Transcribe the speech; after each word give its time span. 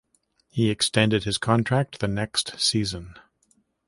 He 0.49 0.71
extended 0.71 1.25
his 1.25 1.37
contract 1.37 1.99
the 1.99 2.07
next 2.07 2.59
season. 2.59 3.13